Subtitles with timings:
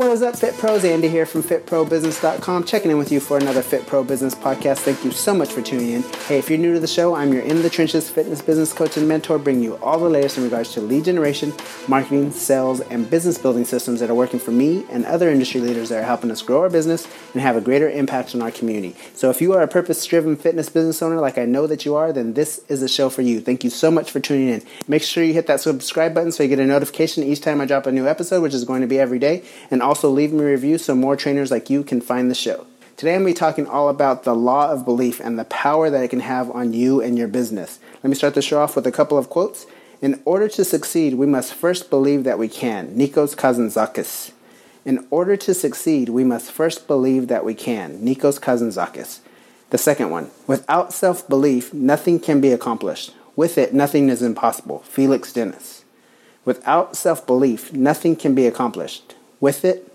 [0.00, 0.82] What is up, Fit Pros?
[0.82, 4.78] Andy here from FitProBusiness.com, checking in with you for another Fit Pro Business podcast.
[4.78, 6.02] Thank you so much for tuning in.
[6.26, 8.96] Hey, if you're new to the show, I'm your In the Trenches fitness business coach
[8.96, 11.52] and mentor, bringing you all the latest in regards to lead generation,
[11.86, 15.90] marketing, sales, and business building systems that are working for me and other industry leaders
[15.90, 18.96] that are helping us grow our business and have a greater impact on our community.
[19.12, 22.10] So if you are a purpose-driven fitness business owner like I know that you are,
[22.10, 23.42] then this is a show for you.
[23.42, 24.62] Thank you so much for tuning in.
[24.88, 27.66] Make sure you hit that subscribe button so you get a notification each time I
[27.66, 29.44] drop a new episode, which is going to be every day.
[29.70, 32.64] And also leave me a review so more trainers like you can find the show.
[32.96, 35.90] Today I'm going to be talking all about the law of belief and the power
[35.90, 37.80] that it can have on you and your business.
[38.00, 39.66] Let me start the show off with a couple of quotes.
[40.00, 42.94] In order to succeed, we must first believe that we can.
[42.94, 44.30] Nikos Kazantzakis.
[44.84, 47.98] In order to succeed, we must first believe that we can.
[47.98, 49.18] Nikos Kazantzakis.
[49.70, 50.30] The second one.
[50.46, 53.12] Without self belief, nothing can be accomplished.
[53.34, 54.84] With it, nothing is impossible.
[54.84, 55.84] Felix Dennis.
[56.44, 59.16] Without self belief, nothing can be accomplished.
[59.40, 59.89] With it,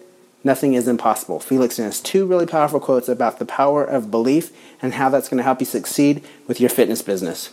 [0.46, 1.42] nothing is impossible.
[1.42, 5.40] Felix has Two really powerful quotes about the power of belief and how that's going
[5.40, 7.50] to help you succeed with your fitness business.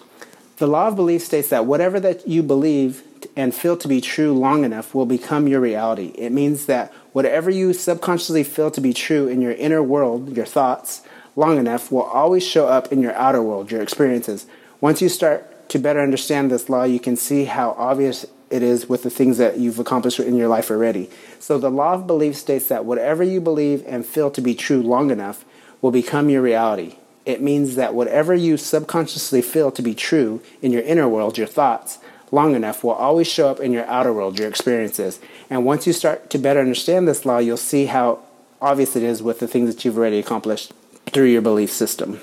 [0.59, 3.03] The law of belief states that whatever that you believe
[3.35, 6.13] and feel to be true long enough will become your reality.
[6.17, 10.47] It means that whatever you subconsciously feel to be true in your inner world, your
[10.47, 11.03] thoughts,
[11.35, 14.47] long enough will always show up in your outer world, your experiences.
[14.81, 18.89] Once you start to better understand this law, you can see how obvious it is
[18.89, 21.11] with the things that you've accomplished in your life already.
[21.41, 24.83] So the law of belief states that whatever you believe and feel to be true
[24.83, 25.45] long enough
[25.81, 26.97] will become your reality.
[27.25, 31.47] It means that whatever you subconsciously feel to be true in your inner world, your
[31.47, 31.99] thoughts,
[32.31, 35.21] long enough will always show up in your outer world, your experiences.
[35.49, 38.21] And once you start to better understand this law, you'll see how
[38.61, 40.73] obvious it is with the things that you've already accomplished
[41.07, 42.21] through your belief system.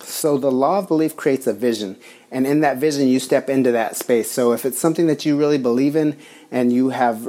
[0.00, 1.96] So the law of belief creates a vision,
[2.30, 4.30] and in that vision, you step into that space.
[4.30, 6.16] So if it's something that you really believe in,
[6.50, 7.26] and you have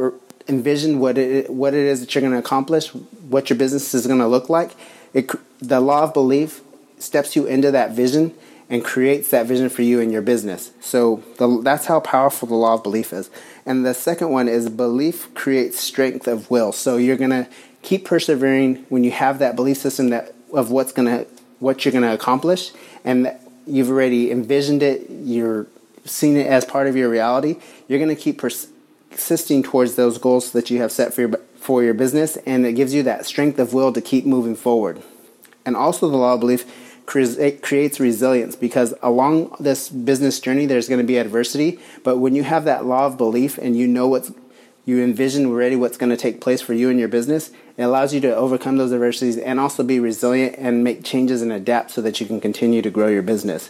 [0.47, 2.89] envisioned what it what it is that you're going to accomplish,
[3.29, 4.71] what your business is going to look like,
[5.13, 5.29] it,
[5.59, 6.61] the law of belief
[6.97, 8.33] steps you into that vision
[8.69, 10.71] and creates that vision for you and your business.
[10.79, 13.29] So the, that's how powerful the law of belief is.
[13.65, 16.71] And the second one is belief creates strength of will.
[16.71, 17.47] So you're going to
[17.81, 21.27] keep persevering when you have that belief system that of what's going to
[21.59, 22.71] what you're going to accomplish
[23.03, 23.35] and
[23.67, 25.67] you've already envisioned it, you're
[26.05, 30.51] seeing it as part of your reality, you're going to keep persisting towards those goals
[30.51, 33.59] that you have set for your, for your business, and it gives you that strength
[33.59, 35.01] of will to keep moving forward.
[35.65, 36.65] And also, the law of belief
[37.05, 41.79] creates resilience because along this business journey, there's going to be adversity.
[42.03, 44.31] But when you have that law of belief and you know what's
[44.89, 47.51] you envision already what's going to take place for you and your business.
[47.77, 51.51] It allows you to overcome those adversities and also be resilient and make changes and
[51.51, 53.69] adapt so that you can continue to grow your business.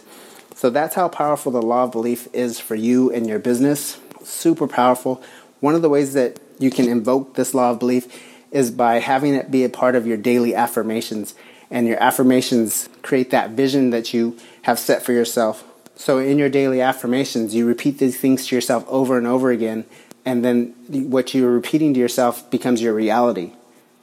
[0.54, 4.00] So that's how powerful the law of belief is for you and your business.
[4.24, 5.22] Super powerful.
[5.60, 8.08] One of the ways that you can invoke this law of belief
[8.50, 11.34] is by having it be a part of your daily affirmations.
[11.70, 15.64] And your affirmations create that vision that you have set for yourself.
[15.96, 19.84] So in your daily affirmations, you repeat these things to yourself over and over again
[20.24, 20.74] and then
[21.10, 23.52] what you're repeating to yourself becomes your reality.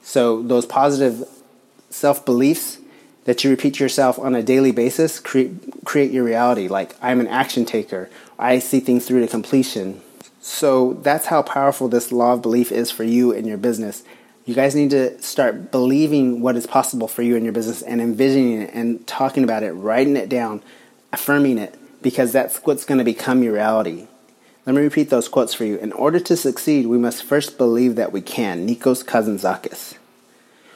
[0.01, 1.28] So those positive
[1.89, 2.79] self beliefs
[3.25, 5.51] that you repeat to yourself on a daily basis create
[5.85, 6.67] create your reality.
[6.67, 8.09] Like I'm an action taker.
[8.39, 10.01] I see things through to completion.
[10.39, 14.03] So that's how powerful this law of belief is for you and your business.
[14.45, 18.00] You guys need to start believing what is possible for you and your business and
[18.00, 20.63] envisioning it and talking about it, writing it down,
[21.11, 24.07] affirming it, because that's what's going to become your reality.
[24.67, 25.78] Let me repeat those quotes for you.
[25.78, 28.67] In order to succeed, we must first believe that we can.
[28.67, 29.95] Nikos Kazantzakis.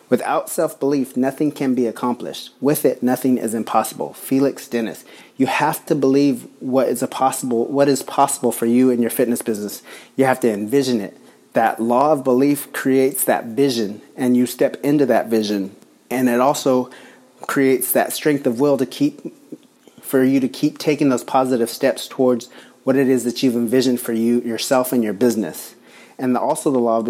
[0.07, 2.51] Without self belief, nothing can be accomplished.
[2.62, 4.13] With it, nothing is impossible.
[4.13, 5.04] Felix Dennis.
[5.36, 9.42] You have to believe what is possible, what is possible for you in your fitness
[9.42, 9.83] business.
[10.16, 11.18] You have to envision it.
[11.51, 15.75] That law of belief creates that vision, and you step into that vision.
[16.10, 16.89] And it also
[17.42, 19.19] creates that strength of will to keep
[20.01, 22.50] for you to keep taking those positive steps towards
[22.83, 25.75] what it is that you've envisioned for you, yourself, and your business.
[26.18, 27.06] And the, also, the law of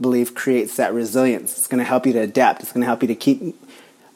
[0.00, 1.56] belief creates that resilience.
[1.56, 2.62] It's going to help you to adapt.
[2.62, 3.56] It's going to help you to keep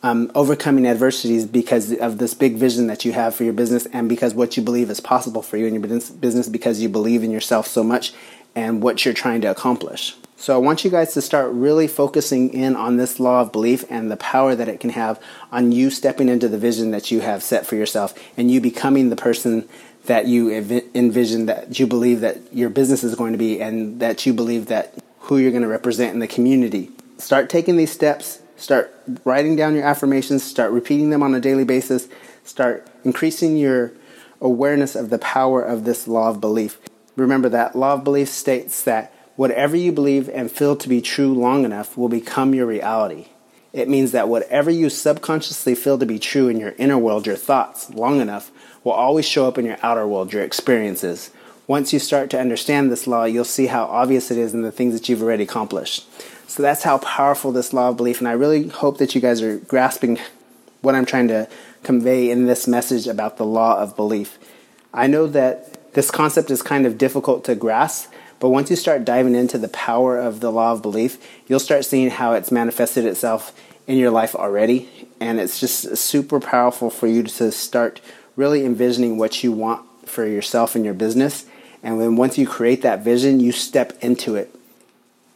[0.03, 4.09] um, overcoming adversities because of this big vision that you have for your business and
[4.09, 7.33] because what you believe is possible for you in your business because you believe in
[7.33, 8.12] yourself so much
[8.55, 10.15] and what you're trying to accomplish.
[10.37, 13.85] So I want you guys to start really focusing in on this law of belief
[13.91, 17.21] and the power that it can have on you stepping into the vision that you
[17.21, 19.69] have set for yourself and you becoming the person
[20.09, 20.51] that you
[20.95, 24.67] envision that you believe that your business is going to be and that you believe
[24.67, 26.91] that who you're going to represent in the community.
[27.19, 28.95] Start taking these steps, start
[29.25, 32.09] writing down your affirmations, start repeating them on a daily basis,
[32.45, 33.93] start increasing your
[34.41, 36.79] awareness of the power of this law of belief.
[37.17, 41.33] Remember that law of belief states that Whatever you believe and feel to be true
[41.33, 43.27] long enough will become your reality.
[43.73, 47.37] It means that whatever you subconsciously feel to be true in your inner world, your
[47.37, 48.50] thoughts, long enough,
[48.82, 51.31] will always show up in your outer world, your experiences.
[51.67, 54.73] Once you start to understand this law, you'll see how obvious it is in the
[54.73, 56.09] things that you've already accomplished.
[56.50, 59.43] So that's how powerful this law of belief, and I really hope that you guys
[59.43, 60.19] are grasping
[60.81, 61.47] what I'm trying to
[61.82, 64.38] convey in this message about the law of belief.
[64.94, 69.05] I know that this concept is kind of difficult to grasp, but once you start
[69.05, 73.05] diving into the power of the law of belief, you'll start seeing how it's manifested
[73.05, 73.52] itself
[73.87, 74.88] in your life already.
[75.20, 78.00] And it's just super powerful for you to start
[78.37, 81.46] really envisioning what you want for yourself and your business.
[81.82, 84.55] And then once you create that vision, you step into it.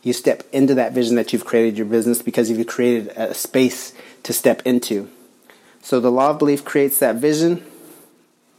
[0.02, 3.92] You step into that vision that you've created your business because you've created a space
[4.24, 5.08] to step into.
[5.80, 7.64] So the law of belief creates that vision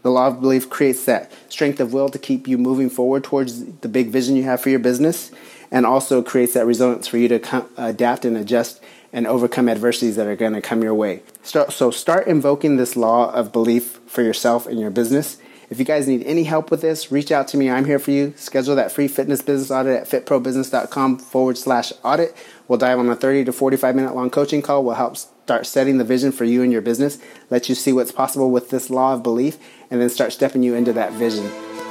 [0.03, 3.65] the law of belief creates that strength of will to keep you moving forward towards
[3.65, 5.31] the big vision you have for your business
[5.71, 10.27] and also creates that resilience for you to adapt and adjust and overcome adversities that
[10.27, 11.23] are going to come your way.
[11.41, 15.37] So start invoking this law of belief for yourself and your business.
[15.69, 17.69] If you guys need any help with this, reach out to me.
[17.69, 18.33] I'm here for you.
[18.35, 22.35] Schedule that free fitness business audit at fitprobusiness.com forward slash audit.
[22.67, 24.83] We'll dive on a 30 to 45 minute long coaching call.
[24.83, 27.19] We'll help start setting the vision for you and your business,
[27.49, 29.57] let you see what's possible with this law of belief,
[29.93, 31.45] and then start stepping you into that vision.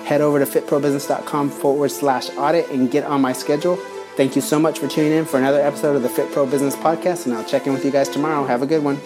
[0.04, 3.76] Head over to fitprobusiness.com forward slash audit and get on my schedule.
[4.16, 6.74] Thank you so much for tuning in for another episode of the Fit Pro Business
[6.74, 8.44] Podcast, and I'll check in with you guys tomorrow.
[8.44, 8.96] Have a good one.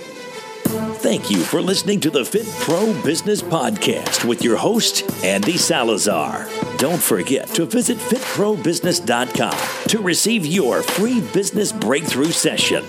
[0.98, 6.48] Thank you for listening to the Fit Pro Business Podcast with your host, Andy Salazar.
[6.78, 12.82] Don't forget to visit fitprobusiness.com to receive your free business breakthrough session.